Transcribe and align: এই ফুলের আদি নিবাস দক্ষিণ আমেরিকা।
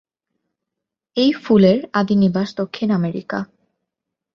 এই 1.17 1.31
ফুলের 1.43 1.79
আদি 1.93 2.15
নিবাস 2.15 2.49
দক্ষিণ 2.55 2.89
আমেরিকা। 2.91 3.39